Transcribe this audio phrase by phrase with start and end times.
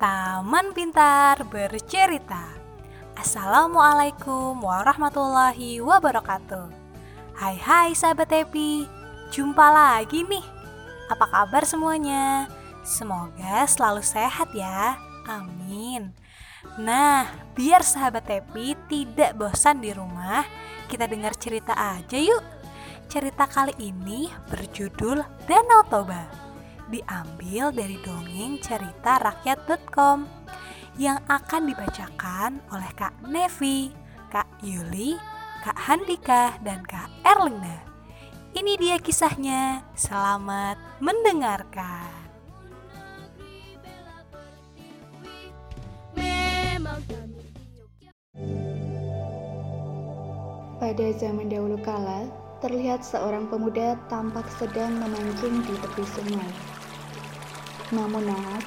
[0.00, 2.56] Taman Pintar Bercerita.
[3.20, 6.72] Assalamualaikum warahmatullahi wabarakatuh.
[7.36, 8.88] Hai hai sahabat Happy
[9.28, 10.40] Jumpa lagi nih.
[11.12, 12.48] Apa kabar semuanya?
[12.80, 14.96] Semoga selalu sehat ya.
[15.28, 16.16] Amin.
[16.80, 20.48] Nah, biar sahabat Happy tidak bosan di rumah
[20.88, 22.40] Kita dengar cerita aja yuk.
[23.12, 26.49] Cerita kali ini berjudul Danau Toba
[26.90, 30.26] diambil dari dongeng cerita rakyat.com
[30.98, 33.94] yang akan dibacakan oleh Kak Nevi,
[34.28, 35.14] Kak Yuli,
[35.62, 37.86] Kak Handika, dan Kak Erlinda.
[38.50, 39.86] Ini dia kisahnya.
[39.94, 42.20] Selamat mendengarkan.
[50.80, 52.26] Pada zaman dahulu kala,
[52.64, 56.69] terlihat seorang pemuda tampak sedang memancing di tepi sungai.
[57.90, 58.62] Namun naas,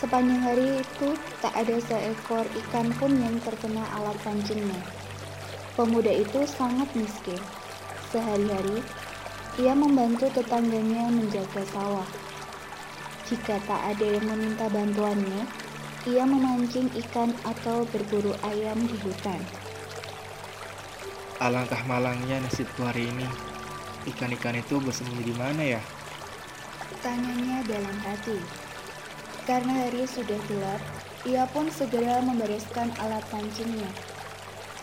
[0.00, 1.12] sepanjang hari itu
[1.44, 4.80] tak ada seekor ikan pun yang terkena alat pancingnya.
[5.76, 7.38] Pemuda itu sangat miskin.
[8.08, 8.80] Sehari-hari,
[9.60, 12.08] ia membantu tetangganya menjaga sawah.
[13.28, 15.44] Jika tak ada yang meminta bantuannya,
[16.08, 19.36] ia memancing ikan atau berburu ayam di hutan.
[21.36, 23.28] Alangkah malangnya nasibku hari ini.
[24.08, 25.82] Ikan-ikan itu bersembunyi di mana ya?
[27.04, 28.40] Tanyanya dalam hati.
[29.44, 30.80] Karena hari sudah gelap,
[31.28, 33.88] ia pun segera membereskan alat pancingnya.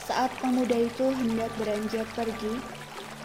[0.06, 2.62] Saat pemuda itu hendak beranjak pergi,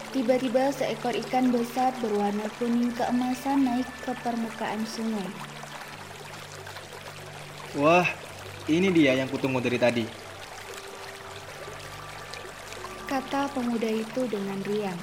[0.09, 5.29] tiba-tiba seekor ikan besar berwarna kuning keemasan naik ke permukaan sungai.
[7.77, 8.09] Wah,
[8.65, 10.05] ini dia yang kutunggu dari tadi.
[13.05, 14.99] Kata pemuda itu dengan riang.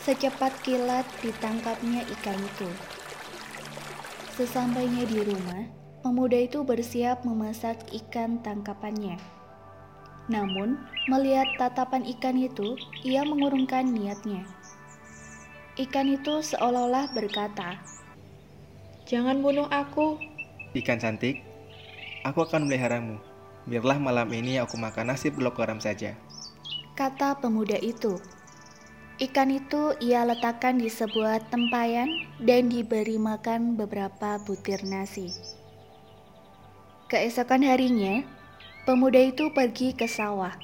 [0.00, 2.70] Secepat kilat ditangkapnya ikan itu.
[4.40, 5.68] Sesampainya di rumah,
[6.00, 9.20] pemuda itu bersiap memasak ikan tangkapannya.
[10.32, 10.80] Namun,
[11.12, 12.72] melihat tatapan ikan itu,
[13.04, 14.48] ia mengurungkan niatnya.
[15.76, 17.84] Ikan itu seolah-olah berkata,
[19.04, 20.16] Jangan bunuh aku.
[20.72, 21.44] Ikan cantik,
[22.24, 23.20] aku akan memeliharamu.
[23.68, 26.16] Biarlah malam ini aku makan nasi blok garam saja.
[26.96, 28.16] Kata pemuda itu.
[29.20, 32.08] Ikan itu ia letakkan di sebuah tempayan
[32.40, 35.28] dan diberi makan beberapa butir nasi.
[37.12, 38.24] Keesokan harinya,
[38.88, 40.56] pemuda itu pergi ke sawah.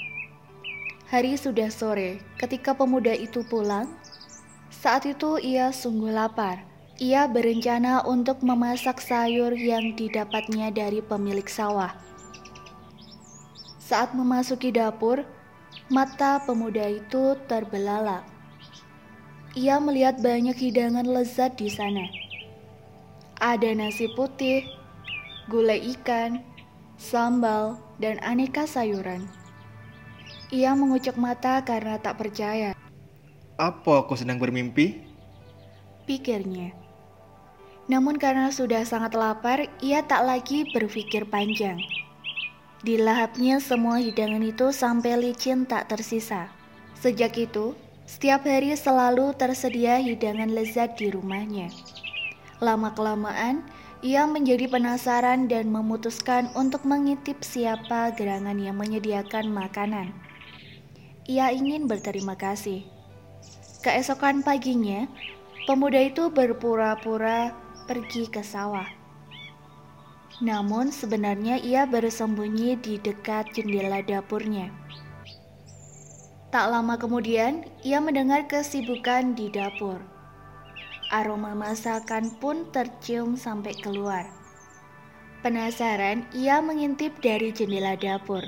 [1.13, 3.93] Hari sudah sore ketika pemuda itu pulang.
[4.73, 6.65] Saat itu ia sungguh lapar.
[6.97, 11.93] Ia berencana untuk memasak sayur yang didapatnya dari pemilik sawah.
[13.85, 15.29] Saat memasuki dapur,
[15.93, 18.25] mata pemuda itu terbelalak
[19.57, 22.05] ia melihat banyak hidangan lezat di sana.
[23.41, 24.69] Ada nasi putih,
[25.49, 26.45] gulai ikan,
[27.01, 29.25] sambal, dan aneka sayuran.
[30.53, 32.77] Ia mengucuk mata karena tak percaya.
[33.57, 35.01] Apa aku sedang bermimpi?
[36.05, 36.77] Pikirnya.
[37.89, 41.81] Namun karena sudah sangat lapar, ia tak lagi berpikir panjang.
[42.85, 46.53] Dilahapnya semua hidangan itu sampai licin tak tersisa.
[47.01, 47.73] Sejak itu,
[48.07, 51.75] setiap hari selalu tersedia hidangan lezat di rumahnya.
[52.63, 53.67] Lama-kelamaan,
[54.01, 60.15] ia menjadi penasaran dan memutuskan untuk mengintip siapa gerangan yang menyediakan makanan.
[61.27, 62.87] Ia ingin berterima kasih.
[63.83, 65.11] Keesokan paginya,
[65.67, 67.51] pemuda itu berpura-pura
[67.91, 68.87] pergi ke sawah.
[70.39, 74.86] Namun sebenarnya ia bersembunyi di dekat jendela dapurnya.
[76.57, 80.01] Tak lama kemudian, ia mendengar kesibukan di dapur.
[81.13, 84.25] Aroma masakan pun tercium sampai keluar.
[85.45, 88.41] Penasaran, ia mengintip dari jendela dapur.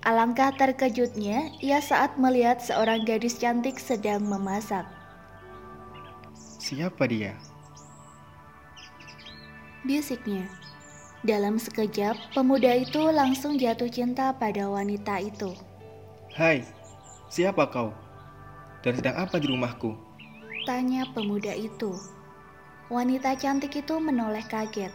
[0.00, 4.88] Alangkah terkejutnya ia saat melihat seorang gadis cantik sedang memasak.
[6.56, 7.36] Siapa dia?
[9.84, 10.48] Bisiknya.
[11.20, 15.52] Dalam sekejap, pemuda itu langsung jatuh cinta pada wanita itu.
[16.32, 16.62] Hai,
[17.28, 17.92] Siapa kau?
[18.80, 19.92] Dan sedang apa di rumahku?
[20.64, 21.92] Tanya pemuda itu.
[22.88, 24.88] Wanita cantik itu menoleh kaget.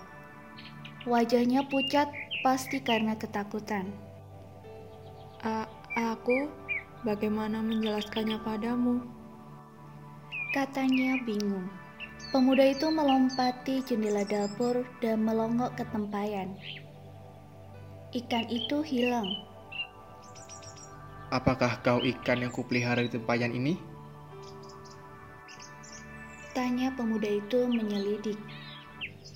[1.06, 2.10] Wajahnya pucat
[2.42, 3.94] pasti karena ketakutan.
[5.46, 6.50] A aku
[7.06, 9.06] bagaimana menjelaskannya padamu?
[10.58, 11.70] Katanya bingung.
[12.34, 16.58] Pemuda itu melompati jendela dapur dan melongok ke tempayan.
[18.10, 19.53] Ikan itu hilang
[21.34, 23.74] Apakah kau ikan yang kupelihara di tempayan ini?
[26.54, 28.38] Tanya pemuda itu menyelidik.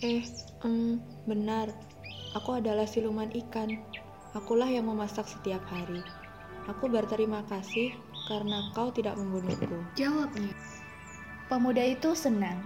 [0.06, 0.22] Eh,
[0.62, 1.74] um, benar.
[2.38, 3.82] Aku adalah siluman ikan.
[4.38, 6.06] Akulah yang memasak setiap hari.
[6.70, 7.98] Aku berterima kasih
[8.30, 9.82] karena kau tidak membunuhku.
[9.98, 10.54] Jawabnya.
[11.50, 12.62] Pemuda itu senang.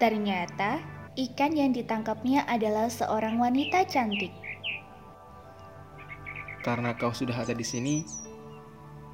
[0.00, 0.80] Ternyata
[1.20, 4.32] ikan yang ditangkapnya adalah seorang wanita cantik.
[6.64, 8.00] Karena kau sudah ada di sini,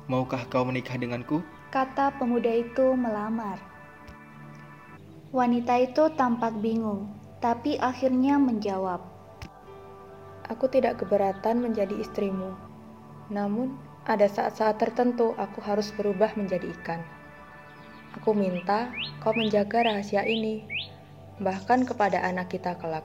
[0.08, 1.44] maukah kau menikah denganku?
[1.68, 3.60] Kata pemuda itu melamar.
[5.28, 7.12] Wanita itu tampak bingung,
[7.44, 9.04] tapi akhirnya menjawab.
[10.48, 12.56] Aku tidak keberatan menjadi istrimu.
[13.28, 13.76] Namun,
[14.08, 17.04] ada saat-saat tertentu aku harus berubah menjadi ikan.
[18.16, 18.88] Aku minta
[19.20, 20.64] kau menjaga rahasia ini,
[21.36, 23.04] bahkan kepada anak kita kelak.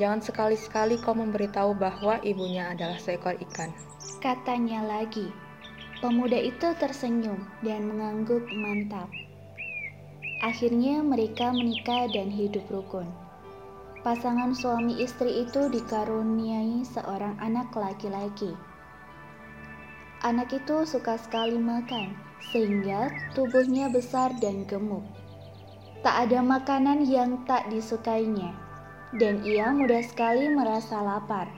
[0.00, 3.68] Jangan sekali-sekali kau memberitahu bahwa ibunya adalah seekor ikan.
[4.24, 5.28] Katanya lagi.
[5.96, 9.08] Pemuda itu tersenyum dan mengangguk mantap.
[10.44, 13.08] Akhirnya mereka menikah dan hidup rukun.
[14.04, 18.52] Pasangan suami istri itu dikaruniai seorang anak laki-laki.
[20.20, 22.12] Anak itu suka sekali makan,
[22.52, 25.02] sehingga tubuhnya besar dan gemuk.
[26.04, 28.52] Tak ada makanan yang tak disukainya,
[29.16, 31.48] dan ia mudah sekali merasa lapar.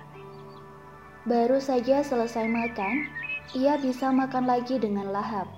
[1.27, 3.18] Baru saja selesai makan,
[3.57, 5.49] ia bisa makan lagi dengan lahap.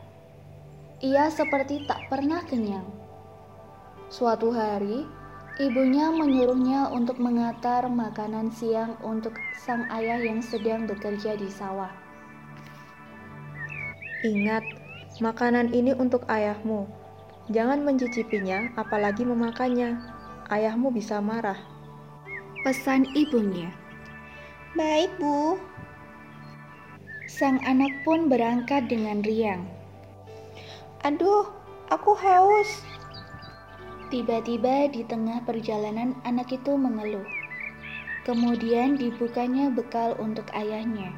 [1.02, 2.86] Ia seperti tak pernah kenyang.
[4.12, 5.08] Suatu hari,
[5.58, 11.90] ibunya menyuruhnya untuk mengantar makanan siang untuk sang ayah yang sedang bekerja di sawah.
[14.22, 14.62] Ingat,
[15.18, 16.84] makanan ini untuk ayahmu.
[17.50, 19.98] Jangan mencicipinya, apalagi memakannya.
[20.52, 21.58] Ayahmu bisa marah.
[22.62, 23.72] Pesan ibunya.
[24.76, 25.69] Baik, Bu.
[27.30, 29.62] Sang anak pun berangkat dengan riang.
[31.06, 31.46] Aduh,
[31.86, 32.82] aku haus.
[34.10, 37.22] Tiba-tiba di tengah perjalanan anak itu mengeluh.
[38.26, 41.14] Kemudian dibukanya bekal untuk ayahnya.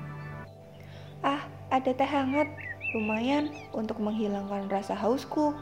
[1.25, 2.53] Ah, ada teh hangat.
[2.93, 5.57] Lumayan untuk menghilangkan rasa hausku.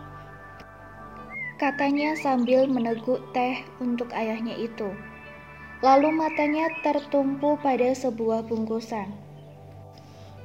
[1.63, 4.91] Katanya sambil meneguk teh untuk ayahnya itu.
[5.79, 9.30] Lalu matanya tertumpu pada sebuah bungkusan.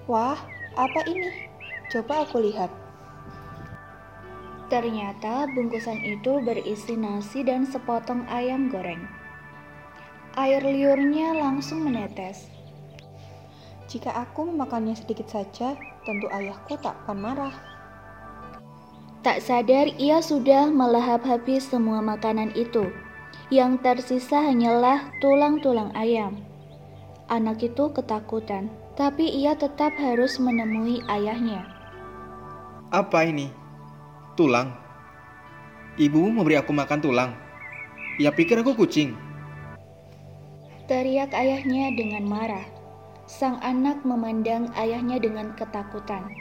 [0.05, 0.37] Wah,
[0.77, 1.49] apa ini?
[1.89, 2.69] Coba aku lihat.
[4.69, 9.01] Ternyata bungkusan itu berisi nasi dan sepotong ayam goreng.
[10.37, 12.53] Air liurnya langsung menetes.
[13.89, 15.73] Jika aku memakannya sedikit saja,
[16.05, 17.55] tentu ayahku tak akan marah.
[19.25, 22.93] Tak sadar ia sudah melahap habis semua makanan itu.
[23.49, 26.45] Yang tersisa hanyalah tulang-tulang ayam.
[27.25, 31.67] Anak itu ketakutan, tapi ia tetap harus menemui ayahnya.
[32.95, 33.51] Apa ini?
[34.39, 34.71] Tulang?
[35.99, 37.31] Ibu memberi aku makan tulang.
[38.19, 39.15] Ia pikir aku kucing.
[40.87, 42.63] Teriak ayahnya dengan marah.
[43.27, 46.31] Sang anak memandang ayahnya dengan ketakutan.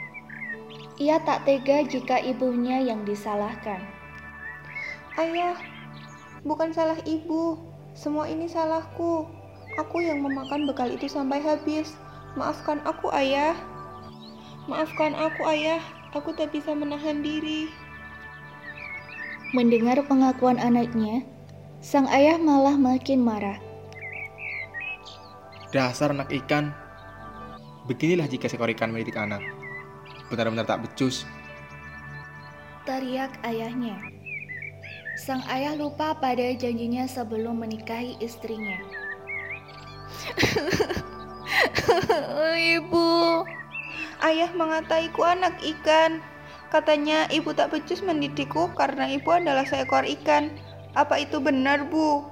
[0.95, 3.83] Ia tak tega jika ibunya yang disalahkan.
[5.19, 5.59] Ayah,
[6.47, 7.59] bukan salah ibu.
[7.95, 9.27] Semua ini salahku.
[9.75, 11.99] Aku yang memakan bekal itu sampai habis.
[12.35, 13.55] Maafkan aku, ayah.
[14.67, 15.79] Maafkan aku, ayah.
[16.11, 17.71] Aku tak bisa menahan diri.
[19.55, 21.23] Mendengar pengakuan anaknya,
[21.79, 23.59] sang ayah malah makin marah.
[25.71, 26.75] Dasar anak ikan.
[27.87, 29.43] Beginilah jika seekor ikan mendidik anak.
[30.27, 31.27] Benar-benar tak becus.
[32.87, 33.95] Teriak ayahnya.
[35.19, 38.79] Sang ayah lupa pada janjinya sebelum menikahi istrinya.
[42.79, 43.43] Ibu,
[44.23, 46.23] ayah mengataiku anak ikan.
[46.73, 50.51] Katanya ibu tak becus mendidikku karena ibu adalah seekor ikan.
[50.95, 52.25] Apa itu benar, Bu?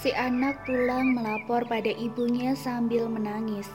[0.00, 3.68] Si anak pulang melapor pada ibunya sambil menangis.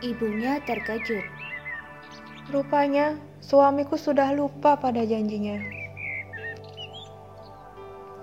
[0.00, 1.24] Ibunya terkejut.
[2.48, 5.60] Rupanya, suamiku sudah lupa pada janjinya.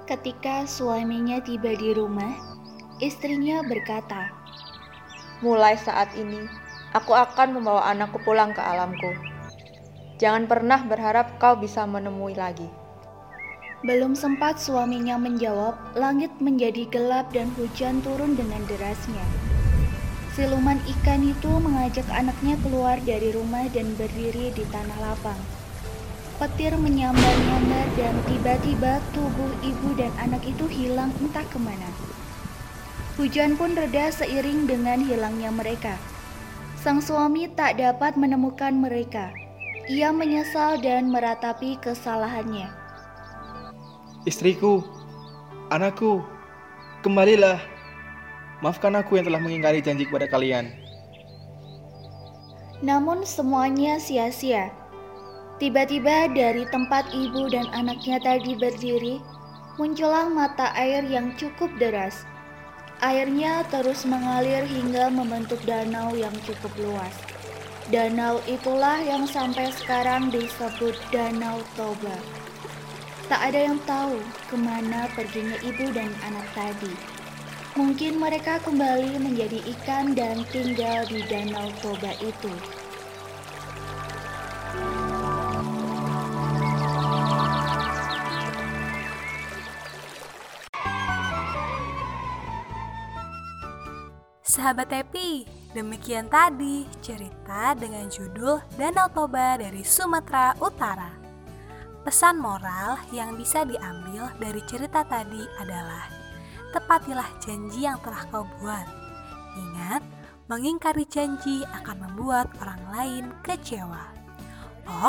[0.09, 2.37] Ketika suaminya tiba di rumah,
[3.01, 4.40] istrinya berkata,
[5.41, 6.45] Mulai saat ini,
[6.93, 9.09] aku akan membawa anakku pulang ke alamku.
[10.21, 12.69] Jangan pernah berharap kau bisa menemui lagi.
[13.81, 19.25] Belum sempat suaminya menjawab, langit menjadi gelap dan hujan turun dengan derasnya.
[20.37, 25.41] Siluman ikan itu mengajak anaknya keluar dari rumah dan berdiri di tanah lapang.
[26.37, 31.89] Petir menyambar-nyambar dan tiba-tiba tubuh ibu dan anak itu hilang entah ke mana.
[33.21, 35.93] Hujan pun reda seiring dengan hilangnya mereka.
[36.73, 39.29] Sang suami tak dapat menemukan mereka.
[39.85, 42.65] Ia menyesal dan meratapi kesalahannya.
[44.25, 44.81] Istriku,
[45.69, 46.25] anakku,
[47.05, 47.61] kembalilah.
[48.65, 50.73] Maafkan aku yang telah mengingkari janji kepada kalian.
[52.81, 54.73] Namun semuanya sia-sia.
[55.61, 59.21] Tiba-tiba dari tempat ibu dan anaknya tadi berdiri,
[59.77, 62.25] muncullah mata air yang cukup deras.
[63.01, 67.17] Airnya terus mengalir hingga membentuk danau yang cukup luas.
[67.89, 72.13] Danau itulah yang sampai sekarang disebut Danau Toba.
[73.25, 76.93] Tak ada yang tahu ke mana perginya ibu dan anak tadi.
[77.73, 82.53] Mungkin mereka kembali menjadi ikan dan tinggal di Danau Toba itu.
[94.61, 95.41] Sahabat Tepi,
[95.73, 101.17] demikian tadi cerita dengan judul Danau Toba dari Sumatera Utara.
[102.05, 106.05] Pesan moral yang bisa diambil dari cerita tadi adalah
[106.77, 108.85] Tepatilah janji yang telah kau buat.
[109.57, 110.05] Ingat,
[110.45, 114.13] mengingkari janji akan membuat orang lain kecewa.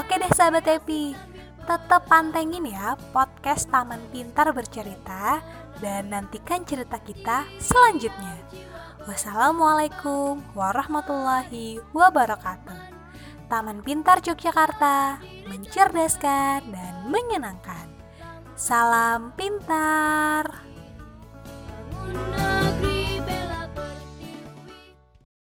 [0.01, 1.13] Oke deh sahabat Tepi,
[1.63, 5.39] tetap pantengin ya podcast Taman Pintar Bercerita
[5.79, 8.39] dan nantikan cerita kita selanjutnya.
[9.07, 12.79] Wassalamualaikum warahmatullahi wabarakatuh.
[13.51, 15.19] Taman Pintar Yogyakarta,
[15.51, 17.91] mencerdaskan dan menyenangkan.
[18.55, 20.63] Salam pintar.